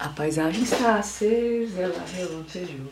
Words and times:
A 0.00 0.08
paisagem 0.10 0.62
está 0.62 0.94
acesa, 0.94 1.80
ela 1.80 2.04
relantejou. 2.14 2.86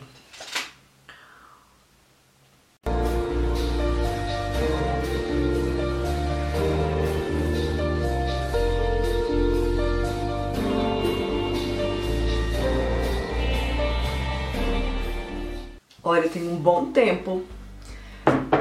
Olha, 16.03 16.27
tem 16.27 16.47
um 16.47 16.57
bom 16.57 16.91
tempo, 16.91 17.45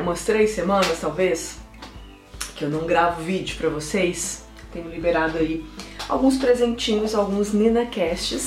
umas 0.02 0.24
três 0.24 0.50
semanas 0.50 1.00
talvez, 1.00 1.58
que 2.54 2.64
eu 2.64 2.70
não 2.70 2.86
gravo 2.86 3.22
vídeo 3.22 3.56
pra 3.56 3.68
vocês. 3.68 4.44
Tenho 4.72 4.88
liberado 4.88 5.36
aí 5.38 5.64
alguns 6.08 6.36
presentinhos, 6.38 7.14
alguns 7.14 7.52
NinaCasts. 7.52 8.46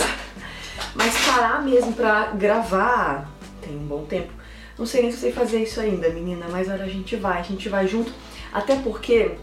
Mas 0.96 1.14
parar 1.26 1.62
mesmo 1.64 1.94
pra 1.94 2.28
gravar 2.32 3.30
tem 3.62 3.76
um 3.76 3.86
bom 3.86 4.06
tempo. 4.06 4.32
Não 4.78 4.86
sei 4.86 5.02
nem 5.02 5.12
se 5.12 5.18
sei 5.18 5.32
fazer 5.32 5.62
isso 5.62 5.80
ainda, 5.80 6.10
menina, 6.10 6.48
mas 6.50 6.70
olha, 6.70 6.86
a 6.86 6.90
gente 6.90 7.16
vai, 7.16 7.40
a 7.40 7.44
gente 7.44 7.68
vai 7.68 7.88
junto. 7.88 8.12
Até 8.52 8.76
porque 8.78 9.36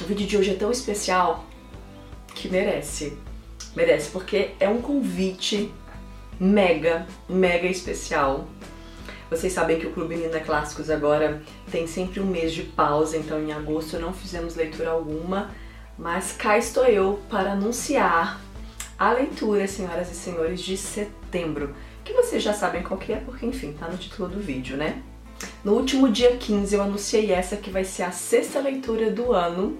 o 0.00 0.04
vídeo 0.04 0.26
de 0.26 0.36
hoje 0.36 0.50
é 0.50 0.54
tão 0.54 0.70
especial 0.70 1.44
que 2.34 2.48
merece. 2.48 3.18
Merece, 3.74 4.10
porque 4.10 4.52
é 4.58 4.68
um 4.68 4.80
convite 4.80 5.72
mega, 6.38 7.06
mega 7.28 7.66
especial 7.66 8.46
vocês 9.30 9.52
sabem 9.52 9.78
que 9.78 9.86
o 9.86 9.92
Clube 9.92 10.16
Nina 10.16 10.40
Clássicos 10.40 10.90
agora 10.90 11.40
tem 11.70 11.86
sempre 11.86 12.18
um 12.18 12.26
mês 12.26 12.52
de 12.52 12.64
pausa, 12.64 13.16
então 13.16 13.40
em 13.40 13.52
agosto 13.52 13.96
não 13.96 14.12
fizemos 14.12 14.56
leitura 14.56 14.90
alguma, 14.90 15.52
mas 15.98 16.32
cá 16.32 16.56
estou 16.56 16.84
eu 16.84 17.20
para 17.28 17.52
anunciar 17.52 18.40
a 18.98 19.12
leitura, 19.12 19.66
senhoras 19.66 20.10
e 20.10 20.14
senhores, 20.14 20.60
de 20.60 20.76
setembro, 20.76 21.74
que 22.04 22.12
vocês 22.12 22.42
já 22.42 22.52
sabem 22.52 22.82
qual 22.82 22.98
que 22.98 23.12
é, 23.12 23.16
porque 23.16 23.46
enfim, 23.46 23.72
tá 23.72 23.88
no 23.88 23.96
título 23.96 24.28
do 24.28 24.38
vídeo, 24.38 24.76
né? 24.76 25.02
No 25.64 25.72
último 25.72 26.08
dia 26.08 26.36
15 26.36 26.74
eu 26.74 26.82
anunciei 26.82 27.32
essa 27.32 27.56
que 27.56 27.70
vai 27.70 27.84
ser 27.84 28.02
a 28.02 28.10
sexta 28.10 28.60
leitura 28.60 29.10
do 29.10 29.32
ano, 29.32 29.78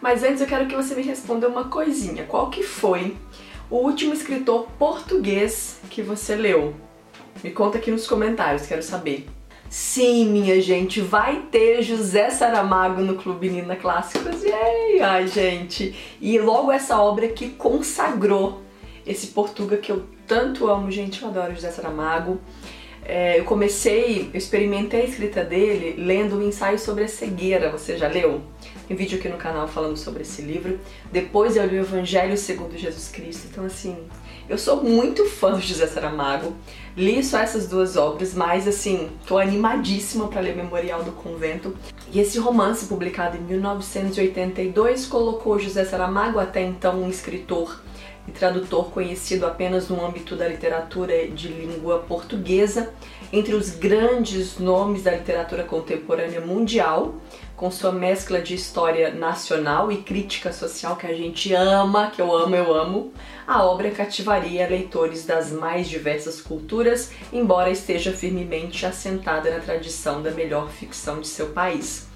mas 0.00 0.22
antes 0.22 0.40
eu 0.40 0.46
quero 0.46 0.66
que 0.66 0.76
você 0.76 0.94
me 0.94 1.02
responda 1.02 1.48
uma 1.48 1.64
coisinha. 1.64 2.24
Qual 2.24 2.48
que 2.48 2.62
foi 2.62 3.16
o 3.68 3.76
último 3.76 4.14
escritor 4.14 4.68
português 4.78 5.80
que 5.90 6.02
você 6.02 6.36
leu? 6.36 6.74
Me 7.42 7.50
conta 7.50 7.78
aqui 7.78 7.90
nos 7.90 8.06
comentários, 8.06 8.66
quero 8.66 8.82
saber. 8.82 9.28
Sim, 9.70 10.26
minha 10.26 10.60
gente, 10.60 11.00
vai 11.00 11.42
ter 11.42 11.80
José 11.80 12.28
Saramago 12.28 13.02
no 13.02 13.14
Clube 13.14 13.48
Nina 13.48 13.76
Clássicos. 13.76 14.42
Yay! 14.42 15.00
Ai, 15.00 15.28
gente. 15.28 15.94
E 16.20 16.40
logo 16.40 16.72
essa 16.72 17.00
obra 17.00 17.28
que 17.28 17.50
consagrou 17.50 18.62
esse 19.06 19.28
Portuga 19.28 19.76
que 19.76 19.92
eu 19.92 20.06
tanto 20.26 20.68
amo, 20.68 20.90
gente. 20.90 21.22
Eu 21.22 21.28
adoro 21.28 21.54
José 21.54 21.70
Saramago. 21.70 22.40
É, 23.04 23.38
eu 23.38 23.44
comecei, 23.44 24.28
eu 24.34 24.38
experimentei 24.38 25.02
a 25.02 25.04
escrita 25.04 25.44
dele 25.44 25.94
lendo 26.02 26.36
um 26.36 26.42
ensaio 26.42 26.76
sobre 26.76 27.04
a 27.04 27.08
cegueira. 27.08 27.70
Você 27.70 27.96
já 27.96 28.08
leu? 28.08 28.42
Tem 28.88 28.96
vídeo 28.96 29.20
aqui 29.20 29.28
no 29.28 29.36
canal 29.36 29.68
falando 29.68 29.96
sobre 29.96 30.22
esse 30.22 30.42
livro. 30.42 30.80
Depois 31.12 31.56
eu 31.56 31.64
li 31.64 31.78
o 31.78 31.82
Evangelho 31.82 32.36
segundo 32.36 32.76
Jesus 32.76 33.06
Cristo. 33.06 33.46
Então, 33.48 33.64
assim, 33.64 33.96
eu 34.50 34.58
sou 34.58 34.82
muito 34.82 35.26
fã 35.26 35.56
de 35.56 35.64
José 35.64 35.86
Saramago. 35.86 36.52
Li 36.96 37.22
só 37.22 37.38
essas 37.38 37.68
duas 37.68 37.96
obras, 37.96 38.34
mas 38.34 38.66
assim, 38.66 39.08
tô 39.24 39.38
animadíssima 39.38 40.26
para 40.26 40.40
ler 40.40 40.56
Memorial 40.56 41.04
do 41.04 41.12
Convento. 41.12 41.76
E 42.12 42.18
esse 42.18 42.36
romance, 42.40 42.86
publicado 42.86 43.36
em 43.36 43.40
1982, 43.42 45.06
colocou 45.06 45.56
José 45.56 45.84
Saramago, 45.84 46.40
até 46.40 46.62
então 46.62 47.00
um 47.00 47.08
escritor 47.08 47.80
e 48.28 48.32
tradutor 48.32 48.90
conhecido 48.90 49.46
apenas 49.46 49.88
no 49.88 50.04
âmbito 50.04 50.36
da 50.36 50.46
literatura 50.46 51.28
de 51.28 51.48
língua 51.48 52.00
portuguesa, 52.00 52.92
entre 53.32 53.54
os 53.54 53.70
grandes 53.70 54.58
nomes 54.58 55.02
da 55.02 55.12
literatura 55.12 55.64
contemporânea 55.64 56.40
mundial, 56.40 57.14
com 57.56 57.70
sua 57.70 57.92
mescla 57.92 58.40
de 58.40 58.54
história 58.54 59.12
nacional 59.12 59.92
e 59.92 59.98
crítica 59.98 60.52
social 60.52 60.96
que 60.96 61.06
a 61.06 61.14
gente 61.14 61.52
ama, 61.52 62.10
que 62.10 62.20
eu 62.20 62.34
amo, 62.34 62.56
eu 62.56 62.74
amo, 62.74 63.12
a 63.46 63.62
obra 63.64 63.90
cativaria 63.90 64.66
leitores 64.66 65.26
das 65.26 65.52
mais 65.52 65.88
diversas 65.88 66.40
culturas, 66.40 67.10
embora 67.32 67.70
esteja 67.70 68.12
firmemente 68.12 68.86
assentada 68.86 69.50
na 69.50 69.60
tradição 69.60 70.22
da 70.22 70.30
melhor 70.30 70.70
ficção 70.70 71.20
de 71.20 71.28
seu 71.28 71.50
país. 71.50 72.09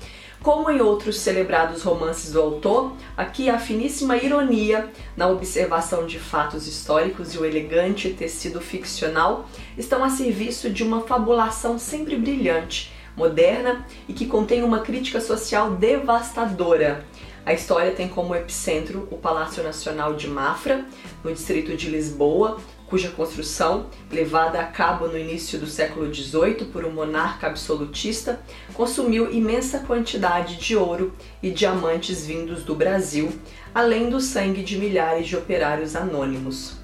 Como 0.45 0.71
em 0.71 0.83
outros 0.83 1.21
celebrados 1.21 1.83
romances 1.83 2.33
do 2.33 2.39
autor, 2.39 2.93
aqui 3.17 3.49
a 3.49 3.59
finíssima 3.59 4.15
ironia 4.15 4.91
na 5.17 5.27
observação 5.27 6.07
de 6.07 6.19
fatos 6.19 6.67
históricos 6.67 7.33
e 7.33 7.39
o 7.39 7.47
elegante 7.47 8.11
tecido 8.11 8.61
ficcional 8.61 9.49
estão 9.79 10.05
a 10.05 10.11
serviço 10.11 10.69
de 10.69 10.83
uma 10.83 11.01
fabulação 11.01 11.79
sempre 11.79 12.15
brilhante, 12.17 12.93
moderna 13.17 13.87
e 14.07 14.13
que 14.13 14.27
contém 14.27 14.63
uma 14.63 14.81
crítica 14.81 15.19
social 15.19 15.71
devastadora. 15.71 17.07
A 17.47 17.55
história 17.55 17.93
tem 17.93 18.07
como 18.07 18.35
epicentro 18.35 19.09
o 19.11 19.17
Palácio 19.17 19.63
Nacional 19.63 20.15
de 20.15 20.29
Mafra, 20.29 20.85
no 21.25 21.33
distrito 21.33 21.75
de 21.75 21.89
Lisboa, 21.89 22.59
cuja 22.95 23.11
construção, 23.11 23.87
levada 24.09 24.61
a 24.61 24.67
cabo 24.67 25.09
no 25.09 25.19
início 25.19 25.59
do 25.59 25.67
século 25.67 26.15
XVIII 26.15 26.67
por 26.73 26.85
um 26.85 26.93
monarca 26.93 27.49
absolutista, 27.49 28.41
consumiu 28.73 29.33
imensa 29.33 29.81
quantidade 29.81 30.59
de 30.59 30.77
ouro 30.77 31.13
e 31.43 31.51
diamantes 31.51 32.25
vindos 32.25 32.63
do 32.63 32.73
Brasil, 32.73 33.33
além 33.75 34.09
do 34.09 34.21
sangue 34.21 34.63
de 34.63 34.79
milhares 34.79 35.27
de 35.27 35.37
operários 35.37 35.97
anônimos. 35.97 36.77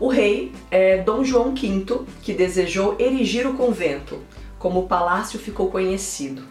O 0.00 0.08
rei 0.08 0.50
é 0.68 0.98
Dom 0.98 1.22
João 1.22 1.54
V, 1.54 2.00
que 2.22 2.34
desejou 2.34 2.96
erigir 2.98 3.46
o 3.46 3.54
convento, 3.54 4.18
como 4.58 4.80
o 4.80 4.88
palácio 4.88 5.38
ficou 5.38 5.70
conhecido, 5.70 6.42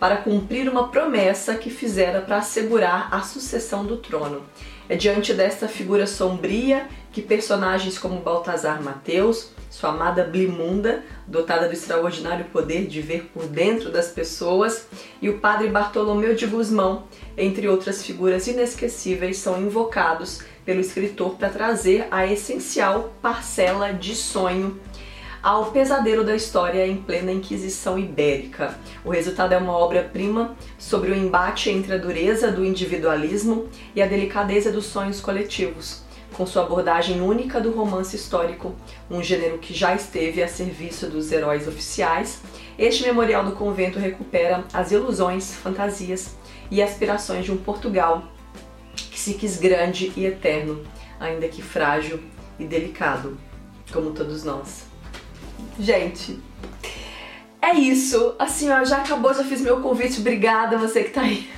para 0.00 0.16
cumprir 0.16 0.66
uma 0.66 0.88
promessa 0.88 1.54
que 1.54 1.68
fizera 1.68 2.22
para 2.22 2.38
assegurar 2.38 3.08
a 3.12 3.20
sucessão 3.20 3.84
do 3.84 3.98
trono. 3.98 4.42
É 4.88 4.96
diante 4.96 5.34
desta 5.34 5.68
figura 5.68 6.06
sombria 6.06 6.88
que 7.12 7.20
personagens 7.20 7.98
como 7.98 8.20
Baltazar 8.20 8.82
Mateus, 8.82 9.50
sua 9.68 9.90
amada 9.90 10.24
Blimunda, 10.24 11.04
dotada 11.26 11.68
do 11.68 11.74
extraordinário 11.74 12.46
poder 12.46 12.86
de 12.86 13.00
ver 13.00 13.30
por 13.32 13.46
dentro 13.46 13.90
das 13.90 14.08
pessoas, 14.08 14.88
e 15.20 15.28
o 15.28 15.38
padre 15.38 15.68
Bartolomeu 15.68 16.34
de 16.34 16.46
Guzmão, 16.46 17.04
entre 17.36 17.68
outras 17.68 18.04
figuras 18.04 18.46
inesquecíveis, 18.48 19.36
são 19.36 19.60
invocados 19.60 20.42
pelo 20.64 20.80
escritor 20.80 21.36
para 21.36 21.50
trazer 21.50 22.08
a 22.10 22.26
essencial 22.26 23.12
parcela 23.20 23.92
de 23.92 24.14
sonho 24.16 24.80
ao 25.42 25.70
pesadelo 25.70 26.24
da 26.24 26.36
história 26.36 26.86
em 26.86 26.96
plena 26.96 27.32
Inquisição 27.32 27.98
Ibérica. 27.98 28.78
O 29.04 29.10
resultado 29.10 29.52
é 29.52 29.58
uma 29.58 29.76
obra-prima 29.76 30.56
sobre 30.78 31.10
o 31.10 31.16
embate 31.16 31.70
entre 31.70 31.94
a 31.94 31.98
dureza 31.98 32.50
do 32.50 32.64
individualismo 32.64 33.68
e 33.94 34.02
a 34.02 34.06
delicadeza 34.06 34.70
dos 34.70 34.86
sonhos 34.86 35.20
coletivos 35.20 36.02
com 36.32 36.46
sua 36.46 36.62
abordagem 36.62 37.20
única 37.20 37.60
do 37.60 37.70
romance 37.70 38.16
histórico, 38.16 38.74
um 39.10 39.22
gênero 39.22 39.58
que 39.58 39.74
já 39.74 39.94
esteve 39.94 40.42
a 40.42 40.48
serviço 40.48 41.06
dos 41.06 41.30
heróis 41.30 41.68
oficiais, 41.68 42.40
este 42.78 43.02
memorial 43.02 43.44
do 43.44 43.52
convento 43.52 43.98
recupera 43.98 44.64
as 44.72 44.90
ilusões, 44.90 45.54
fantasias 45.54 46.36
e 46.70 46.82
aspirações 46.82 47.44
de 47.44 47.52
um 47.52 47.56
Portugal 47.56 48.24
que 48.94 49.20
se 49.20 49.34
quis 49.34 49.58
grande 49.58 50.12
e 50.16 50.24
eterno, 50.24 50.82
ainda 51.18 51.48
que 51.48 51.60
frágil 51.60 52.20
e 52.58 52.64
delicado, 52.64 53.36
como 53.92 54.12
todos 54.12 54.44
nós. 54.44 54.89
Gente, 55.78 56.38
é 57.60 57.74
isso. 57.74 58.34
Assim, 58.38 58.70
ó, 58.70 58.84
já 58.84 58.98
acabou, 58.98 59.32
já 59.32 59.44
fiz 59.44 59.60
meu 59.60 59.80
convite. 59.80 60.20
Obrigada 60.20 60.78
você 60.78 61.04
que 61.04 61.10
tá 61.10 61.22
aí. 61.22 61.50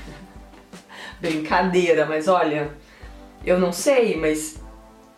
Brincadeira, 1.20 2.04
mas 2.06 2.28
olha, 2.28 2.72
eu 3.44 3.58
não 3.58 3.72
sei, 3.72 4.16
mas 4.16 4.60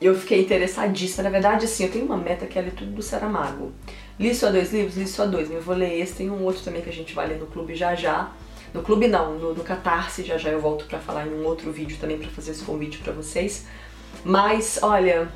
eu 0.01 0.15
fiquei 0.15 0.43
interessadíssima. 0.43 1.25
Na 1.25 1.31
verdade, 1.31 1.65
assim, 1.65 1.85
eu 1.85 1.91
tenho 1.91 2.05
uma 2.05 2.17
meta 2.17 2.47
que 2.47 2.59
é 2.59 2.63
ler 2.63 2.73
tudo 2.73 2.93
do 2.93 3.03
Saramago. 3.03 3.73
Li 4.19 4.35
só 4.35 4.51
dois 4.51 4.73
livros? 4.73 4.97
Li 4.97 5.07
só 5.07 5.27
dois. 5.27 5.51
Eu 5.51 5.61
vou 5.61 5.75
ler 5.75 5.99
esse. 5.99 6.15
Tem 6.15 6.31
um 6.31 6.45
outro 6.45 6.63
também 6.63 6.83
que 6.83 6.91
a 6.91 6.93
gente 6.93 7.15
vai 7.15 7.27
ler 7.27 7.39
no 7.39 7.47
clube 7.47 7.75
já 7.75 7.95
já. 7.95 8.31
No 8.73 8.83
clube 8.83 9.07
não, 9.07 9.39
no, 9.39 9.55
no 9.55 9.63
Catarse, 9.63 10.25
já 10.25 10.37
já 10.37 10.51
eu 10.51 10.61
volto 10.61 10.85
pra 10.87 10.99
falar 10.99 11.27
em 11.27 11.31
um 11.31 11.45
outro 11.45 11.71
vídeo 11.71 11.97
também 12.01 12.19
pra 12.19 12.29
fazer 12.29 12.51
esse 12.51 12.65
convite 12.65 12.99
pra 12.99 13.13
vocês. 13.13 13.67
Mas, 14.25 14.81
olha, 14.83 15.29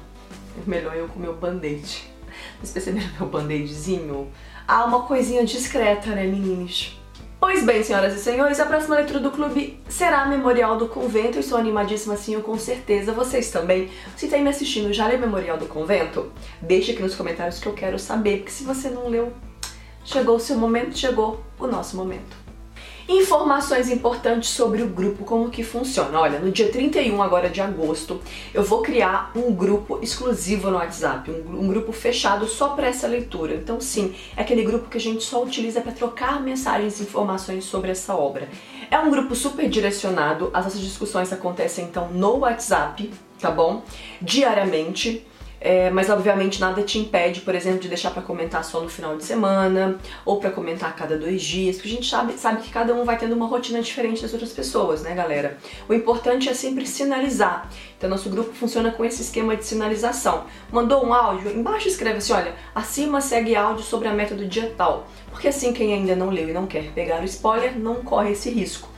melhor 0.67 0.97
eu 0.97 1.09
com 1.09 1.21
meu 1.21 1.35
band-aid. 1.35 2.18
Vocês 2.61 2.73
perceberam 2.73 3.09
meu 3.19 3.29
band-aidzinho? 3.29 4.29
Ah, 4.67 4.85
uma 4.85 5.03
coisinha 5.03 5.45
discreta, 5.45 6.11
né, 6.11 6.25
meninos? 6.25 6.99
Pois 7.41 7.65
bem, 7.65 7.85
senhoras 7.85 8.17
e 8.17 8.19
senhores, 8.19 8.59
a 8.59 8.67
próxima 8.67 8.97
leitura 8.97 9.21
do 9.21 9.31
clube 9.31 9.79
será 9.89 10.27
Memorial 10.27 10.77
do 10.77 10.89
Convento. 10.89 11.39
Estou 11.39 11.57
animadíssima 11.57 12.15
assim, 12.15 12.35
eu 12.35 12.43
com 12.43 12.59
certeza. 12.59 13.13
Vocês 13.13 13.49
também. 13.51 13.89
Se 14.17 14.35
aí 14.35 14.43
me 14.43 14.51
assistindo, 14.51 14.93
já 14.93 15.07
leu 15.07 15.21
Memorial 15.21 15.57
do 15.57 15.67
Convento? 15.67 16.33
Deixe 16.61 16.91
aqui 16.91 17.01
nos 17.01 17.15
comentários 17.15 17.61
que 17.61 17.69
eu 17.69 17.75
quero 17.75 17.97
saber, 17.97 18.39
porque 18.39 18.51
se 18.51 18.65
você 18.65 18.91
não 18.91 19.09
leu, 19.09 19.33
chegou 20.05 20.35
o 20.35 20.41
seu 20.41 20.57
momento, 20.57 20.99
chegou 20.99 21.41
o 21.61 21.69
nosso 21.69 21.97
momento. 21.97 22.48
Informações 23.09 23.89
importantes 23.89 24.51
sobre 24.51 24.83
o 24.83 24.87
grupo, 24.87 25.25
como 25.25 25.49
que 25.49 25.65
funciona. 25.65 26.21
Olha, 26.21 26.39
no 26.39 26.53
dia 26.53 26.71
31 26.71 27.23
agora 27.23 27.49
de 27.49 27.59
agosto, 27.59 28.21
eu 28.53 28.63
vou 28.63 28.83
criar 28.83 29.33
um 29.35 29.51
grupo 29.51 29.99
exclusivo 30.03 30.71
no 30.71 30.77
WhatsApp, 30.77 31.31
um, 31.31 31.61
um 31.61 31.69
grupo 31.69 31.91
fechado 31.91 32.47
só 32.47 32.69
para 32.69 32.87
essa 32.87 33.07
leitura. 33.07 33.55
Então, 33.55 33.81
sim, 33.81 34.15
é 34.37 34.43
aquele 34.43 34.63
grupo 34.63 34.91
que 34.91 34.99
a 34.99 35.01
gente 35.01 35.25
só 35.25 35.43
utiliza 35.43 35.81
para 35.81 35.93
trocar 35.93 36.43
mensagens 36.43 37.01
e 37.01 37.05
informações 37.05 37.65
sobre 37.65 37.93
essa 37.93 38.15
obra. 38.15 38.47
É 38.91 38.99
um 38.99 39.11
grupo 39.11 39.35
super 39.35 39.71
direcionado, 39.71 40.51
as 40.53 40.65
nossas 40.67 40.81
discussões 40.81 41.33
acontecem 41.33 41.87
então 41.87 42.11
no 42.11 42.41
WhatsApp, 42.41 43.11
tá 43.41 43.51
bom? 43.51 43.85
Diariamente. 44.21 45.27
É, 45.61 45.91
mas 45.91 46.09
obviamente 46.09 46.61
nada 46.61 46.83
te 46.83 46.99
impede, 46.99 47.41
por 47.41 47.55
exemplo, 47.55 47.81
de 47.81 47.89
deixar 47.89 48.13
para 48.13 48.23
comentar 48.23 48.65
só 48.65 48.81
no 48.81 48.89
final 48.89 49.17
de 49.17 49.25
semana 49.25 49.99
ou 50.25 50.39
para 50.39 50.51
comentar 50.51 50.91
a 50.91 50.93
cada 50.93 51.19
dois 51.19 51.43
dias, 51.43 51.77
porque 51.77 51.89
a 51.89 51.93
gente 51.93 52.09
sabe, 52.09 52.33
sabe 52.35 52.63
que 52.63 52.71
cada 52.71 52.95
um 52.95 53.05
vai 53.05 53.19
tendo 53.19 53.35
uma 53.35 53.47
rotina 53.47 53.83
diferente 53.83 54.23
das 54.23 54.33
outras 54.33 54.53
pessoas, 54.53 55.03
né, 55.03 55.15
galera? 55.15 55.59
O 55.89 55.95
importante 55.95 56.49
é 56.49 56.55
sempre 56.55 56.87
sinalizar. 56.87 57.69
Então, 57.97 58.09
nosso 58.09 58.31
grupo 58.31 58.53
funciona 58.53 58.93
com 58.93 59.05
esse 59.05 59.23
esquema 59.23 59.57
de 59.57 59.65
sinalização. 59.65 60.45
Mandou 60.71 61.05
um 61.05 61.13
áudio, 61.13 61.51
embaixo 61.51 61.89
escreve 61.89 62.19
assim: 62.19 62.33
olha, 62.33 62.55
acima 62.73 63.21
segue 63.21 63.57
áudio 63.57 63.83
sobre 63.83 64.07
a 64.07 64.13
meta 64.13 64.37
do 64.37 64.47
dia 64.47 64.73
tal. 64.77 65.09
Porque 65.31 65.49
assim, 65.49 65.73
quem 65.73 65.93
ainda 65.93 66.15
não 66.15 66.31
leu 66.31 66.49
e 66.49 66.53
não 66.53 66.67
quer 66.67 66.93
pegar 66.93 67.21
o 67.21 67.25
spoiler 67.25 67.77
não 67.77 67.97
corre 67.97 68.33
esse 68.33 68.51
risco. 68.51 68.89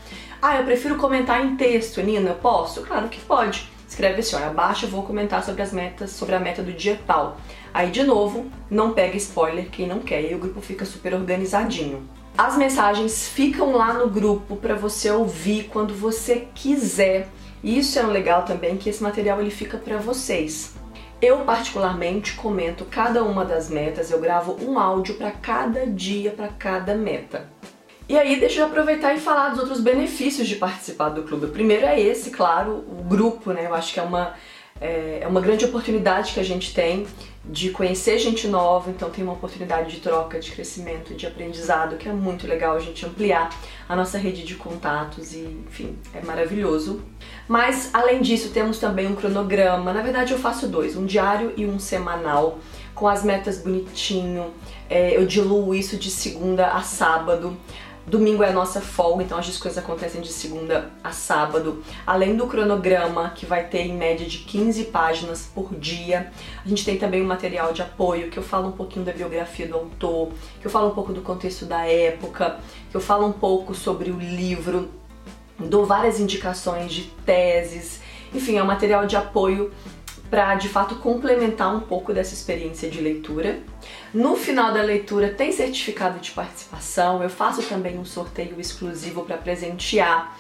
Ah, 0.42 0.58
eu 0.58 0.64
prefiro 0.64 0.96
comentar 0.96 1.44
em 1.44 1.56
texto, 1.56 2.02
Nina, 2.02 2.34
posso? 2.34 2.82
Claro 2.82 3.08
que 3.08 3.20
pode 3.20 3.70
escreve 3.90 4.20
assim, 4.20 4.36
olha, 4.36 4.46
abaixo 4.46 4.86
eu 4.86 4.88
vou 4.88 5.02
comentar 5.02 5.44
sobre 5.44 5.62
as 5.62 5.72
metas, 5.72 6.12
sobre 6.12 6.36
a 6.36 6.38
meta 6.38 6.62
do 6.62 6.72
dia 6.72 6.98
tal. 7.06 7.38
Aí, 7.74 7.90
de 7.90 8.04
novo, 8.04 8.46
não 8.70 8.92
pega 8.92 9.16
spoiler 9.16 9.68
quem 9.68 9.86
não 9.86 9.98
quer, 9.98 10.30
e 10.30 10.34
o 10.34 10.38
grupo 10.38 10.60
fica 10.60 10.84
super 10.84 11.12
organizadinho. 11.12 12.08
As 12.38 12.56
mensagens 12.56 13.28
ficam 13.28 13.72
lá 13.72 13.92
no 13.92 14.08
grupo 14.08 14.54
para 14.54 14.76
você 14.76 15.10
ouvir 15.10 15.64
quando 15.72 15.92
você 15.92 16.46
quiser. 16.54 17.28
E 17.64 17.78
isso 17.78 17.98
é 17.98 18.04
um 18.04 18.10
legal 18.10 18.44
também 18.44 18.76
que 18.76 18.88
esse 18.88 19.02
material 19.02 19.40
ele 19.40 19.50
fica 19.50 19.76
para 19.76 19.98
vocês. 19.98 20.74
Eu 21.20 21.38
particularmente 21.38 22.34
comento 22.34 22.84
cada 22.84 23.24
uma 23.24 23.44
das 23.44 23.68
metas, 23.68 24.10
eu 24.10 24.20
gravo 24.20 24.56
um 24.64 24.78
áudio 24.78 25.16
para 25.16 25.32
cada 25.32 25.84
dia, 25.84 26.30
para 26.30 26.48
cada 26.48 26.94
meta. 26.94 27.50
E 28.10 28.18
aí, 28.18 28.40
deixa 28.40 28.58
eu 28.58 28.66
aproveitar 28.66 29.14
e 29.14 29.20
falar 29.20 29.50
dos 29.50 29.60
outros 29.60 29.80
benefícios 29.80 30.48
de 30.48 30.56
participar 30.56 31.10
do 31.10 31.22
clube. 31.22 31.46
O 31.46 31.50
primeiro 31.50 31.86
é 31.86 32.00
esse, 32.00 32.30
claro, 32.30 32.84
o 32.88 33.04
grupo, 33.04 33.52
né? 33.52 33.66
Eu 33.66 33.72
acho 33.72 33.94
que 33.94 34.00
é 34.00 34.02
uma, 34.02 34.34
é, 34.80 35.20
é 35.20 35.28
uma 35.28 35.40
grande 35.40 35.64
oportunidade 35.64 36.32
que 36.32 36.40
a 36.40 36.42
gente 36.42 36.74
tem 36.74 37.06
de 37.44 37.70
conhecer 37.70 38.18
gente 38.18 38.48
nova, 38.48 38.90
então 38.90 39.10
tem 39.10 39.22
uma 39.22 39.34
oportunidade 39.34 39.92
de 39.92 40.00
troca, 40.00 40.40
de 40.40 40.50
crescimento, 40.50 41.14
de 41.14 41.24
aprendizado, 41.24 41.96
que 41.98 42.08
é 42.08 42.12
muito 42.12 42.48
legal 42.48 42.74
a 42.74 42.80
gente 42.80 43.06
ampliar 43.06 43.48
a 43.88 43.94
nossa 43.94 44.18
rede 44.18 44.42
de 44.42 44.56
contatos 44.56 45.32
e, 45.32 45.62
enfim, 45.68 45.96
é 46.12 46.20
maravilhoso. 46.20 47.04
Mas 47.46 47.90
além 47.92 48.20
disso, 48.20 48.50
temos 48.50 48.80
também 48.80 49.06
um 49.06 49.14
cronograma. 49.14 49.92
Na 49.92 50.02
verdade, 50.02 50.32
eu 50.32 50.38
faço 50.40 50.66
dois, 50.66 50.96
um 50.96 51.06
diário 51.06 51.52
e 51.56 51.64
um 51.64 51.78
semanal, 51.78 52.58
com 52.92 53.06
as 53.06 53.22
metas 53.22 53.58
bonitinho. 53.58 54.52
É, 54.88 55.16
eu 55.16 55.24
diluo 55.24 55.72
isso 55.72 55.96
de 55.96 56.10
segunda 56.10 56.72
a 56.72 56.82
sábado. 56.82 57.56
Domingo 58.10 58.42
é 58.42 58.48
a 58.48 58.52
nossa 58.52 58.80
folga, 58.80 59.22
então 59.22 59.38
as 59.38 59.46
discussões 59.46 59.78
acontecem 59.78 60.20
de 60.20 60.32
segunda 60.32 60.90
a 61.02 61.12
sábado. 61.12 61.80
Além 62.04 62.34
do 62.34 62.44
cronograma, 62.48 63.30
que 63.30 63.46
vai 63.46 63.68
ter 63.68 63.82
em 63.82 63.96
média 63.96 64.26
de 64.26 64.38
15 64.38 64.86
páginas 64.86 65.48
por 65.54 65.72
dia. 65.76 66.32
A 66.64 66.68
gente 66.68 66.84
tem 66.84 66.98
também 66.98 67.22
um 67.22 67.24
material 67.24 67.72
de 67.72 67.82
apoio, 67.82 68.28
que 68.28 68.36
eu 68.36 68.42
falo 68.42 68.66
um 68.66 68.72
pouquinho 68.72 69.04
da 69.04 69.12
biografia 69.12 69.68
do 69.68 69.76
autor, 69.76 70.32
que 70.60 70.66
eu 70.66 70.70
falo 70.72 70.88
um 70.88 70.94
pouco 70.94 71.12
do 71.12 71.20
contexto 71.20 71.64
da 71.64 71.86
época, 71.86 72.58
que 72.90 72.96
eu 72.96 73.00
falo 73.00 73.28
um 73.28 73.32
pouco 73.32 73.76
sobre 73.76 74.10
o 74.10 74.18
livro, 74.18 74.90
dou 75.56 75.86
várias 75.86 76.18
indicações 76.18 76.92
de 76.92 77.02
teses. 77.24 78.00
Enfim, 78.34 78.56
é 78.56 78.62
um 78.62 78.66
material 78.66 79.06
de 79.06 79.14
apoio 79.14 79.70
para 80.30 80.54
de 80.54 80.68
fato 80.68 80.94
complementar 80.96 81.74
um 81.74 81.80
pouco 81.80 82.14
dessa 82.14 82.32
experiência 82.32 82.88
de 82.88 83.00
leitura. 83.00 83.58
No 84.14 84.36
final 84.36 84.72
da 84.72 84.80
leitura 84.80 85.30
tem 85.30 85.50
certificado 85.50 86.20
de 86.20 86.30
participação, 86.30 87.22
eu 87.22 87.28
faço 87.28 87.62
também 87.62 87.98
um 87.98 88.04
sorteio 88.04 88.60
exclusivo 88.60 89.24
para 89.24 89.36
presentear 89.36 90.38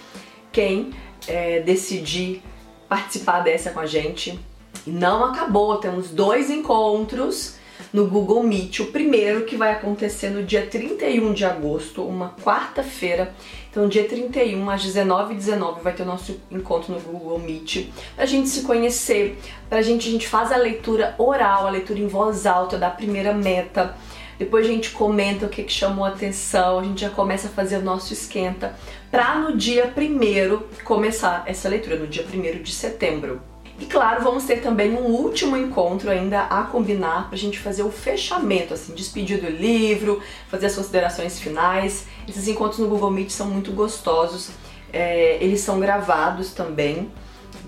quem 0.52 0.92
é, 1.26 1.60
decidir 1.60 2.42
participar 2.88 3.40
dessa 3.40 3.70
com 3.70 3.80
a 3.80 3.86
gente. 3.86 4.38
E 4.86 4.90
não 4.90 5.24
acabou, 5.24 5.76
temos 5.78 6.10
dois 6.10 6.48
encontros 6.48 7.59
no 7.92 8.06
Google 8.06 8.42
Meet. 8.42 8.80
O 8.80 8.86
primeiro 8.86 9.44
que 9.44 9.56
vai 9.56 9.72
acontecer 9.72 10.30
no 10.30 10.42
dia 10.42 10.66
31 10.66 11.32
de 11.32 11.44
agosto, 11.44 12.02
uma 12.02 12.34
quarta-feira. 12.42 13.34
Então, 13.70 13.88
dia 13.88 14.04
31 14.04 14.68
às 14.68 14.84
19h19 14.84 15.80
vai 15.80 15.92
ter 15.92 16.02
o 16.02 16.06
nosso 16.06 16.40
encontro 16.50 16.92
no 16.92 17.00
Google 17.00 17.38
Meet 17.38 17.88
pra 18.16 18.26
gente 18.26 18.48
se 18.48 18.62
conhecer, 18.62 19.38
pra 19.68 19.80
gente, 19.80 20.08
a 20.08 20.12
gente 20.12 20.26
faz 20.26 20.50
a 20.50 20.56
leitura 20.56 21.14
oral, 21.18 21.66
a 21.66 21.70
leitura 21.70 22.00
em 22.00 22.08
voz 22.08 22.46
alta 22.46 22.76
da 22.76 22.90
primeira 22.90 23.32
meta. 23.32 23.94
Depois 24.38 24.66
a 24.66 24.70
gente 24.70 24.90
comenta 24.90 25.46
o 25.46 25.48
que, 25.50 25.62
que 25.62 25.72
chamou 25.72 26.04
a 26.04 26.08
atenção, 26.08 26.78
a 26.78 26.82
gente 26.82 27.02
já 27.02 27.10
começa 27.10 27.48
a 27.48 27.50
fazer 27.50 27.76
o 27.76 27.82
nosso 27.82 28.12
esquenta 28.12 28.74
para 29.10 29.34
no 29.34 29.56
dia 29.56 29.86
primeiro 29.88 30.66
começar 30.82 31.44
essa 31.46 31.68
leitura, 31.68 31.96
no 31.96 32.06
dia 32.06 32.24
1 32.24 32.62
de 32.62 32.72
setembro. 32.72 33.49
E 33.80 33.86
claro, 33.86 34.22
vamos 34.22 34.44
ter 34.44 34.60
também 34.60 34.92
um 34.92 35.06
último 35.06 35.56
encontro 35.56 36.10
ainda 36.10 36.42
a 36.42 36.64
combinar 36.64 37.28
para 37.28 37.34
a 37.34 37.38
gente 37.38 37.58
fazer 37.58 37.82
o 37.82 37.90
fechamento, 37.90 38.74
assim, 38.74 38.92
despedir 38.92 39.40
do 39.40 39.48
livro, 39.48 40.20
fazer 40.48 40.66
as 40.66 40.76
considerações 40.76 41.40
finais. 41.40 42.06
Esses 42.28 42.46
encontros 42.46 42.78
no 42.78 42.88
Google 42.88 43.10
Meet 43.10 43.30
são 43.30 43.46
muito 43.46 43.72
gostosos, 43.72 44.50
é, 44.92 45.42
eles 45.42 45.60
são 45.62 45.80
gravados 45.80 46.52
também, 46.52 47.10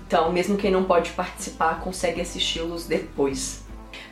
então 0.05 0.31
mesmo 0.31 0.55
quem 0.55 0.69
não 0.69 0.83
pode 0.83 1.09
participar 1.11 1.79
consegue 1.79 2.21
assisti-los 2.21 2.85
depois. 2.85 3.62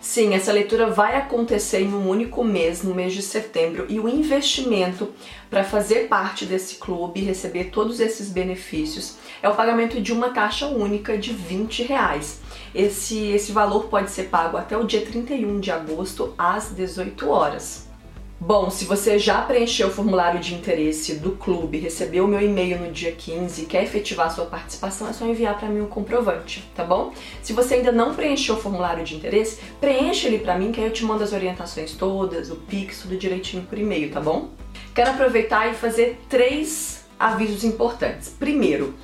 Sim, 0.01 0.33
essa 0.33 0.51
leitura 0.51 0.87
vai 0.87 1.15
acontecer 1.15 1.81
em 1.81 1.93
um 1.93 2.09
único 2.09 2.43
mês, 2.43 2.81
no 2.81 2.95
mês 2.95 3.13
de 3.13 3.21
setembro, 3.21 3.85
e 3.87 3.99
o 3.99 4.09
investimento 4.09 5.13
para 5.47 5.63
fazer 5.63 6.07
parte 6.07 6.43
desse 6.43 6.77
clube 6.77 7.19
e 7.19 7.23
receber 7.23 7.65
todos 7.65 7.99
esses 7.99 8.27
benefícios 8.27 9.17
é 9.43 9.47
o 9.47 9.53
pagamento 9.53 10.01
de 10.01 10.11
uma 10.11 10.31
taxa 10.31 10.65
única 10.65 11.15
de 11.15 11.31
20 11.31 11.83
reais. 11.83 12.39
Esse, 12.73 13.27
esse 13.27 13.51
valor 13.51 13.89
pode 13.89 14.09
ser 14.09 14.23
pago 14.23 14.57
até 14.57 14.75
o 14.75 14.85
dia 14.85 15.05
31 15.05 15.59
de 15.59 15.69
agosto 15.69 16.33
às 16.35 16.71
18 16.71 17.29
horas. 17.29 17.90
Bom, 18.43 18.71
se 18.71 18.85
você 18.85 19.19
já 19.19 19.39
preencheu 19.43 19.89
o 19.89 19.91
formulário 19.91 20.39
de 20.39 20.55
interesse 20.55 21.13
do 21.13 21.33
clube, 21.33 21.77
recebeu 21.77 22.25
o 22.25 22.27
meu 22.27 22.41
e-mail 22.41 22.79
no 22.79 22.91
dia 22.91 23.11
15 23.11 23.61
e 23.61 23.65
quer 23.67 23.83
efetivar 23.83 24.33
sua 24.33 24.47
participação, 24.47 25.07
é 25.07 25.13
só 25.13 25.27
enviar 25.27 25.59
para 25.59 25.69
mim 25.69 25.81
o 25.81 25.87
comprovante, 25.87 26.67
tá 26.73 26.83
bom? 26.83 27.13
Se 27.43 27.53
você 27.53 27.75
ainda 27.75 27.91
não 27.91 28.15
preencheu 28.15 28.55
o 28.55 28.59
formulário 28.59 29.03
de 29.03 29.15
interesse, 29.15 29.59
preencha 29.79 30.27
ele 30.27 30.39
para 30.39 30.57
mim 30.57 30.71
que 30.71 30.79
aí 30.79 30.87
eu 30.87 30.91
te 30.91 31.05
mando 31.05 31.23
as 31.23 31.33
orientações 31.33 31.93
todas, 31.93 32.49
o 32.49 32.55
Pix, 32.55 33.03
tudo 33.03 33.15
direitinho 33.15 33.61
por 33.61 33.77
e-mail, 33.77 34.09
tá 34.09 34.19
bom? 34.19 34.49
Quero 34.95 35.11
aproveitar 35.11 35.71
e 35.71 35.75
fazer 35.75 36.19
três 36.27 37.05
avisos 37.19 37.63
importantes. 37.63 38.35
Primeiro, 38.39 38.95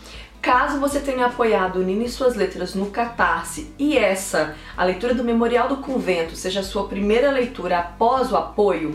Caso 0.41 0.79
você 0.79 0.99
tenha 0.99 1.25
apoiado 1.25 1.79
o 1.79 1.83
Nini 1.83 2.05
e 2.05 2.09
suas 2.09 2.35
letras 2.35 2.73
no 2.73 2.87
Catarse 2.87 3.73
e 3.77 3.97
essa, 3.97 4.55
a 4.77 4.83
leitura 4.83 5.13
do 5.13 5.23
Memorial 5.23 5.67
do 5.67 5.77
Convento, 5.77 6.35
seja 6.35 6.61
a 6.61 6.63
sua 6.63 6.87
primeira 6.87 7.31
leitura 7.31 7.79
após 7.79 8.31
o 8.31 8.37
apoio, 8.37 8.93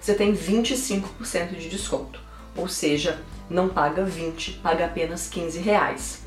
você 0.00 0.14
tem 0.14 0.34
25% 0.34 1.56
de 1.56 1.68
desconto. 1.68 2.20
Ou 2.56 2.68
seja, 2.68 3.20
não 3.50 3.68
paga 3.68 4.04
20, 4.04 4.60
paga 4.62 4.86
apenas 4.86 5.28
15 5.28 5.58
reais. 5.58 6.22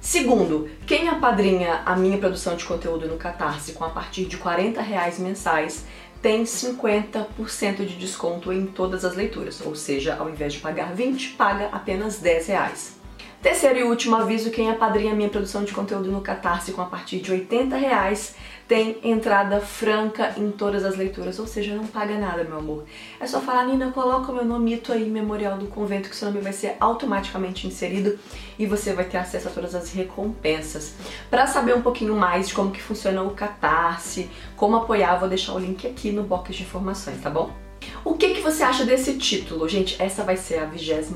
Segundo, 0.00 0.68
quem 0.86 1.08
apadrinha 1.08 1.82
a 1.84 1.94
minha 1.94 2.18
produção 2.18 2.56
de 2.56 2.64
conteúdo 2.64 3.06
no 3.06 3.16
Catarse 3.16 3.72
com 3.72 3.84
a 3.84 3.90
partir 3.90 4.24
de 4.24 4.36
40 4.36 4.80
reais 4.80 5.18
mensais 5.18 5.84
tem 6.20 6.44
50% 6.44 7.84
de 7.84 7.96
desconto 7.96 8.52
em 8.52 8.66
todas 8.66 9.04
as 9.04 9.14
leituras, 9.14 9.60
ou 9.60 9.74
seja, 9.74 10.16
ao 10.16 10.30
invés 10.30 10.54
de 10.54 10.60
pagar 10.60 10.94
20, 10.94 11.30
paga 11.30 11.66
apenas 11.72 12.18
10 12.18 12.46
reais. 12.46 13.01
Terceiro 13.42 13.80
e 13.80 13.82
último 13.82 14.14
aviso, 14.14 14.52
quem 14.52 14.70
apadrinha 14.70 15.16
minha 15.16 15.28
produção 15.28 15.64
de 15.64 15.72
conteúdo 15.72 16.12
no 16.12 16.20
Catarse 16.20 16.70
com 16.70 16.80
a 16.80 16.84
partir 16.84 17.18
de 17.18 17.32
80 17.32 17.74
reais 17.76 18.36
tem 18.68 19.00
entrada 19.02 19.60
franca 19.60 20.32
em 20.36 20.52
todas 20.52 20.84
as 20.84 20.96
leituras, 20.96 21.40
ou 21.40 21.46
seja, 21.48 21.74
não 21.74 21.84
paga 21.84 22.16
nada, 22.16 22.44
meu 22.44 22.58
amor. 22.58 22.84
É 23.18 23.26
só 23.26 23.40
falar, 23.40 23.64
Nina, 23.64 23.90
coloca 23.90 24.30
o 24.30 24.34
meu 24.36 24.44
nomito 24.44 24.92
aí, 24.92 25.10
Memorial 25.10 25.58
do 25.58 25.66
Convento, 25.66 26.08
que 26.08 26.14
seu 26.14 26.28
nome 26.28 26.40
vai 26.40 26.52
ser 26.52 26.76
automaticamente 26.78 27.66
inserido 27.66 28.16
e 28.56 28.64
você 28.64 28.92
vai 28.92 29.06
ter 29.06 29.18
acesso 29.18 29.48
a 29.48 29.50
todas 29.50 29.74
as 29.74 29.92
recompensas. 29.92 30.94
Para 31.28 31.48
saber 31.48 31.74
um 31.74 31.82
pouquinho 31.82 32.14
mais 32.14 32.46
de 32.46 32.54
como 32.54 32.70
que 32.70 32.80
funciona 32.80 33.24
o 33.24 33.30
Catarse, 33.30 34.30
como 34.54 34.76
apoiar, 34.76 35.16
vou 35.16 35.28
deixar 35.28 35.54
o 35.54 35.58
link 35.58 35.84
aqui 35.84 36.12
no 36.12 36.22
box 36.22 36.54
de 36.54 36.62
informações, 36.62 37.20
tá 37.20 37.28
bom? 37.28 37.61
O 38.04 38.14
que, 38.14 38.34
que 38.34 38.40
você 38.40 38.62
acha 38.62 38.84
desse 38.84 39.14
título? 39.14 39.68
Gente, 39.68 40.00
essa 40.00 40.22
vai 40.22 40.36
ser 40.36 40.58
a 40.58 40.64
22 40.64 41.12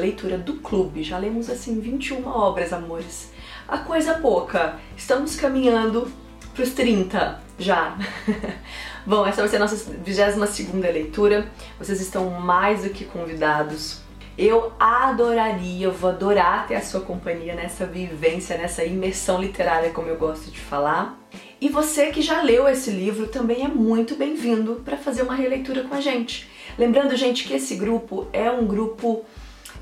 leitura 0.00 0.36
do 0.38 0.54
clube. 0.54 1.02
Já 1.02 1.18
lemos 1.18 1.48
assim 1.48 1.78
21 1.80 2.26
obras, 2.26 2.72
amores. 2.72 3.30
A 3.68 3.78
coisa 3.78 4.14
pouca. 4.14 4.78
Estamos 4.96 5.36
caminhando 5.36 6.10
para 6.54 6.62
os 6.62 6.70
30 6.70 7.40
já. 7.58 7.96
Bom, 9.06 9.26
essa 9.26 9.40
vai 9.40 9.48
ser 9.48 9.56
a 9.56 9.60
nossa 9.60 9.76
22 9.76 10.82
leitura. 10.82 11.46
Vocês 11.78 12.00
estão 12.00 12.30
mais 12.30 12.82
do 12.82 12.90
que 12.90 13.04
convidados. 13.04 14.00
Eu 14.38 14.72
adoraria, 14.78 15.86
eu 15.86 15.92
vou 15.92 16.10
adorar 16.10 16.66
ter 16.66 16.74
a 16.74 16.82
sua 16.82 17.00
companhia 17.00 17.54
nessa 17.54 17.86
vivência, 17.86 18.58
nessa 18.58 18.84
imersão 18.84 19.40
literária, 19.40 19.90
como 19.90 20.08
eu 20.08 20.16
gosto 20.16 20.50
de 20.50 20.60
falar. 20.60 21.18
E 21.58 21.70
você 21.70 22.10
que 22.10 22.20
já 22.20 22.42
leu 22.42 22.68
esse 22.68 22.90
livro 22.90 23.28
também 23.28 23.64
é 23.64 23.68
muito 23.68 24.14
bem-vindo 24.14 24.82
para 24.84 24.98
fazer 24.98 25.22
uma 25.22 25.34
releitura 25.34 25.84
com 25.84 25.94
a 25.94 26.00
gente. 26.02 26.46
Lembrando, 26.78 27.16
gente, 27.16 27.44
que 27.44 27.54
esse 27.54 27.76
grupo 27.76 28.28
é 28.30 28.50
um 28.50 28.66
grupo 28.66 29.24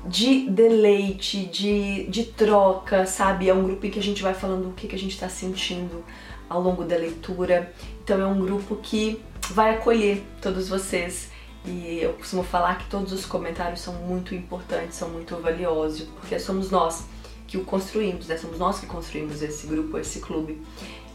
de 0.05 0.49
deleite, 0.49 1.45
de, 1.45 2.05
de 2.07 2.23
troca, 2.23 3.05
sabe? 3.05 3.49
É 3.49 3.53
um 3.53 3.61
grupo 3.61 3.85
em 3.85 3.89
que 3.89 3.99
a 3.99 4.03
gente 4.03 4.23
vai 4.23 4.33
falando 4.33 4.69
o 4.69 4.73
que, 4.73 4.87
que 4.87 4.95
a 4.95 4.99
gente 4.99 5.11
está 5.11 5.27
sentindo 5.27 6.05
ao 6.47 6.61
longo 6.61 6.85
da 6.85 6.95
leitura. 6.95 7.73
Então 8.01 8.21
é 8.21 8.25
um 8.25 8.39
grupo 8.39 8.77
que 8.77 9.21
vai 9.49 9.75
acolher 9.75 10.23
todos 10.41 10.69
vocês. 10.69 11.29
E 11.65 11.99
eu 12.01 12.13
costumo 12.13 12.43
falar 12.43 12.77
que 12.77 12.89
todos 12.89 13.11
os 13.11 13.25
comentários 13.25 13.81
são 13.81 13.95
muito 13.95 14.33
importantes, 14.33 14.95
são 14.95 15.09
muito 15.09 15.35
valiosos, 15.37 16.07
porque 16.07 16.39
somos 16.39 16.71
nós 16.71 17.03
que 17.47 17.57
o 17.57 17.63
construímos, 17.63 18.27
né? 18.27 18.37
Somos 18.37 18.57
nós 18.57 18.79
que 18.79 18.85
construímos 18.85 19.41
esse 19.41 19.67
grupo, 19.67 19.97
esse 19.97 20.19
clube. 20.19 20.61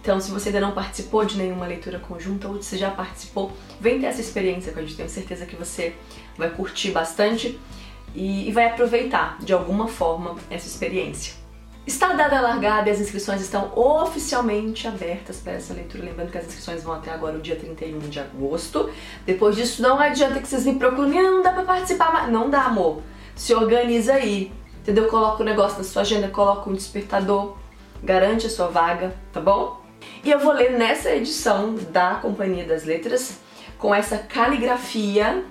Então, 0.01 0.19
se 0.19 0.31
você 0.31 0.49
ainda 0.49 0.61
não 0.61 0.73
participou 0.73 1.25
de 1.25 1.37
nenhuma 1.37 1.67
leitura 1.67 1.99
conjunta 1.99 2.49
ou 2.49 2.63
se 2.63 2.79
já 2.79 2.91
participou, 2.91 3.53
vem 3.79 4.01
ter 4.01 4.07
essa 4.07 4.21
experiência 4.21 4.73
com 4.73 4.79
a 4.79 4.83
gente. 4.83 4.97
Tenho 4.97 5.09
certeza 5.11 5.45
que 5.45 5.57
você 5.57 5.95
vai 6.39 6.51
curtir 6.51 6.91
bastante 6.91 7.59
e, 8.15 8.49
e 8.49 8.53
vai 8.53 8.67
aproveitar 8.67 9.39
de 9.41 9.53
alguma 9.53 9.89
forma 9.89 10.37
essa 10.49 10.67
experiência. 10.67 11.35
Está 11.87 12.13
dada 12.13 12.39
a 12.39 12.41
largada 12.41 12.89
e 12.89 12.93
as 12.93 13.01
inscrições 13.01 13.41
estão 13.41 13.73
oficialmente 13.77 14.87
abertas 14.87 15.39
para 15.39 15.55
essa 15.55 15.75
leitura. 15.75 16.05
Lembrando 16.05 16.31
que 16.31 16.39
as 16.39 16.47
inscrições 16.47 16.83
vão 16.83 16.95
até 16.95 17.11
agora 17.11 17.37
o 17.37 17.41
dia 17.41 17.57
31 17.57 17.99
de 18.01 18.21
agosto. 18.21 18.91
Depois 19.27 19.57
disso, 19.57 19.83
não 19.83 19.99
adianta 19.99 20.41
que 20.41 20.49
vocês 20.49 20.65
me 20.65 20.77
procurem, 20.77 21.23
não 21.23 21.43
dá 21.43 21.53
para 21.53 21.65
participar, 21.65 22.13
mas 22.13 22.31
não 22.31 22.49
dá, 22.49 22.63
amor. 22.63 23.03
Se 23.35 23.55
organiza 23.55 24.15
aí, 24.15 24.53
entendeu? 24.81 25.09
Coloca 25.09 25.43
o 25.43 25.47
negócio 25.47 25.79
na 25.79 25.85
sua 25.85 26.03
agenda, 26.03 26.29
coloca 26.29 26.69
um 26.69 26.75
despertador, 26.75 27.57
garante 28.03 28.47
a 28.47 28.51
sua 28.51 28.69
vaga, 28.69 29.15
tá 29.33 29.41
bom? 29.41 29.81
E 30.25 30.31
eu 30.31 30.39
vou 30.39 30.53
ler 30.53 30.73
nessa 30.73 31.11
edição 31.11 31.75
da 31.91 32.17
Companhia 32.17 32.65
das 32.65 32.85
Letras 32.85 33.41
com 33.79 33.95
essa 33.95 34.19
caligrafia 34.19 35.45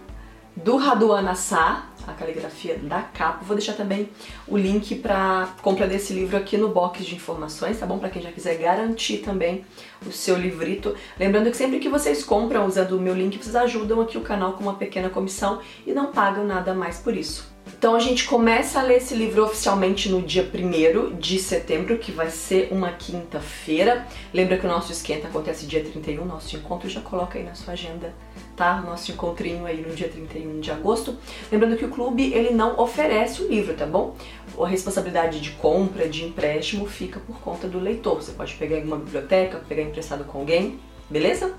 do 0.55 0.77
Raduan 0.77 1.29
Assar, 1.29 1.89
a 2.07 2.13
caligrafia 2.13 2.77
da 2.77 3.01
capa. 3.01 3.43
Vou 3.43 3.55
deixar 3.55 3.73
também 3.73 4.09
o 4.47 4.57
link 4.57 4.95
para 4.95 5.49
compra 5.61 5.87
desse 5.87 6.13
livro 6.13 6.35
aqui 6.37 6.57
no 6.57 6.69
box 6.69 7.05
de 7.05 7.15
informações, 7.15 7.79
tá 7.79 7.85
bom? 7.85 7.99
Para 7.99 8.09
quem 8.09 8.21
já 8.21 8.31
quiser 8.31 8.55
garantir 8.57 9.19
também 9.19 9.65
o 10.05 10.11
seu 10.11 10.35
livrito. 10.35 10.95
Lembrando 11.19 11.51
que 11.51 11.57
sempre 11.57 11.79
que 11.79 11.89
vocês 11.89 12.23
compram 12.23 12.65
usando 12.65 12.93
o 12.93 12.99
meu 12.99 13.13
link, 13.13 13.37
vocês 13.37 13.55
ajudam 13.55 14.01
aqui 14.01 14.17
o 14.17 14.21
canal 14.21 14.53
com 14.53 14.63
uma 14.63 14.75
pequena 14.75 15.09
comissão 15.09 15.59
e 15.85 15.93
não 15.93 16.11
pagam 16.11 16.45
nada 16.45 16.73
mais 16.73 16.97
por 16.97 17.15
isso. 17.15 17.58
Então 17.79 17.95
a 17.95 17.99
gente 17.99 18.25
começa 18.25 18.77
a 18.77 18.83
ler 18.83 18.97
esse 18.97 19.15
livro 19.15 19.41
oficialmente 19.41 20.09
no 20.09 20.21
dia 20.21 20.43
1 20.43 21.15
de 21.15 21.39
setembro, 21.39 21.97
que 21.97 22.11
vai 22.11 22.29
ser 22.29 22.67
uma 22.73 22.91
quinta-feira. 22.91 24.05
Lembra 24.33 24.57
que 24.57 24.65
o 24.65 24.67
nosso 24.67 24.91
esquenta 24.91 25.29
acontece 25.29 25.65
dia 25.65 25.81
31, 25.81 26.25
nosso 26.25 26.57
encontro 26.57 26.89
já 26.89 26.99
coloca 26.99 27.39
aí 27.39 27.45
na 27.45 27.55
sua 27.55 27.71
agenda, 27.71 28.13
tá? 28.53 28.81
Nosso 28.81 29.13
encontrinho 29.13 29.65
aí 29.65 29.81
no 29.81 29.95
dia 29.95 30.09
31 30.09 30.59
de 30.59 30.69
agosto. 30.69 31.15
Lembrando 31.49 31.77
que 31.77 31.85
o 31.85 31.89
clube, 31.89 32.33
ele 32.33 32.49
não 32.49 32.77
oferece 32.77 33.41
o 33.43 33.47
livro, 33.47 33.73
tá 33.73 33.85
bom? 33.85 34.13
A 34.59 34.67
responsabilidade 34.67 35.39
de 35.39 35.51
compra, 35.51 36.09
de 36.09 36.25
empréstimo, 36.25 36.85
fica 36.85 37.21
por 37.21 37.39
conta 37.39 37.65
do 37.65 37.79
leitor. 37.79 38.15
Você 38.15 38.33
pode 38.33 38.55
pegar 38.55 38.77
em 38.77 38.83
uma 38.83 38.97
biblioteca, 38.97 39.63
pegar 39.69 39.83
emprestado 39.83 40.25
com 40.25 40.39
alguém, 40.39 40.77
beleza? 41.09 41.55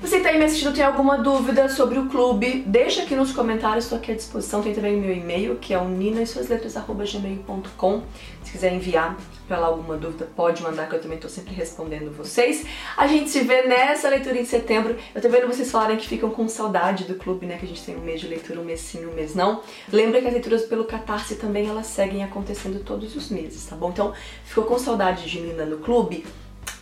Você 0.00 0.18
está 0.18 0.28
aí 0.28 0.38
me 0.38 0.44
assistindo 0.44 0.72
tem 0.72 0.84
alguma 0.84 1.18
dúvida 1.18 1.68
sobre 1.68 1.98
o 1.98 2.06
clube, 2.06 2.62
deixa 2.66 3.02
aqui 3.02 3.16
nos 3.16 3.32
comentários, 3.32 3.82
estou 3.84 3.98
aqui 3.98 4.12
à 4.12 4.14
disposição. 4.14 4.62
Tem 4.62 4.72
também 4.72 4.96
o 4.96 5.00
meu 5.00 5.12
e-mail, 5.12 5.56
que 5.56 5.74
é 5.74 5.78
o 5.78 5.88
ninaesuasletras.gmail.com. 5.88 8.02
Se 8.44 8.52
quiser 8.52 8.72
enviar 8.72 9.16
para 9.48 9.58
lá 9.58 9.66
alguma 9.66 9.96
dúvida, 9.96 10.28
pode 10.36 10.62
mandar, 10.62 10.88
que 10.88 10.94
eu 10.94 11.00
também 11.00 11.16
estou 11.16 11.28
sempre 11.28 11.52
respondendo 11.52 12.16
vocês. 12.16 12.64
A 12.96 13.08
gente 13.08 13.28
se 13.28 13.40
vê 13.40 13.62
nessa 13.62 14.08
leitura 14.08 14.38
em 14.38 14.44
setembro. 14.44 14.96
Eu 15.12 15.20
tô 15.20 15.28
vendo 15.28 15.48
vocês 15.48 15.68
falarem 15.68 15.96
que 15.96 16.06
ficam 16.06 16.30
com 16.30 16.48
saudade 16.48 17.02
do 17.04 17.16
clube, 17.16 17.44
né? 17.44 17.56
Que 17.58 17.66
a 17.66 17.68
gente 17.68 17.82
tem 17.82 17.96
um 17.96 18.00
mês 18.00 18.20
de 18.20 18.28
leitura, 18.28 18.60
um 18.60 18.64
mês 18.64 18.80
sim, 18.80 19.04
um 19.04 19.12
mês 19.12 19.34
não. 19.34 19.62
Lembra 19.92 20.20
que 20.20 20.28
as 20.28 20.32
leituras 20.32 20.62
pelo 20.62 20.84
Catarse 20.84 21.34
também 21.34 21.68
elas 21.68 21.86
seguem 21.86 22.22
acontecendo 22.22 22.84
todos 22.84 23.16
os 23.16 23.30
meses, 23.30 23.66
tá 23.66 23.74
bom? 23.74 23.90
Então, 23.90 24.12
ficou 24.44 24.62
com 24.62 24.78
saudade 24.78 25.28
de 25.28 25.40
Nina 25.40 25.66
no 25.66 25.78
clube? 25.78 26.24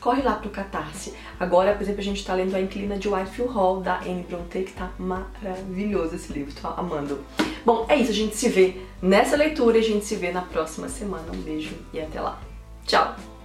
Corre 0.01 0.23
lá 0.23 0.35
pro 0.35 0.51
Catarse. 0.51 1.15
Agora, 1.39 1.75
por 1.75 1.83
exemplo, 1.83 2.01
a 2.01 2.05
gente 2.05 2.25
tá 2.25 2.35
lendo 2.35 2.55
A 2.55 2.61
Inclina 2.61 2.97
de 2.97 3.09
Whitefield 3.09 3.53
Hall, 3.53 3.81
da 3.81 3.99
Anne 4.01 4.25
Bronte, 4.29 4.63
que 4.63 4.73
tá 4.73 4.91
maravilhoso 4.99 6.15
esse 6.15 6.33
livro, 6.33 6.53
tô 6.61 6.69
amando. 6.69 7.25
Bom, 7.65 7.87
é 7.89 7.97
isso, 7.97 8.11
a 8.11 8.15
gente 8.15 8.37
se 8.37 8.49
vê 8.49 8.81
nessa 9.03 9.37
leitura 9.37 9.79
e 9.79 9.81
a 9.81 9.85
gente 9.85 10.05
se 10.05 10.17
vê 10.17 10.33
na 10.33 10.43
próxima 10.43 10.89
semana. 10.89 11.25
Um 11.33 11.41
beijo 11.43 11.75
e 11.93 12.01
até 12.01 12.21
lá. 12.21 12.41
Tchau! 12.87 13.36